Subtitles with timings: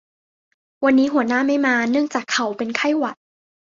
[0.83, 3.15] วันนี้หัวหน้าไม่มาเนื่องจากเขาเป็นไข้หวัด